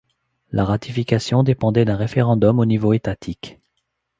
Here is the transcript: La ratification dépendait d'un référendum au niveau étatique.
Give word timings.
La 0.51 0.65
ratification 0.65 1.43
dépendait 1.43 1.85
d'un 1.85 1.95
référendum 1.95 2.57
au 2.57 2.65
niveau 2.65 2.91
étatique. 2.93 3.59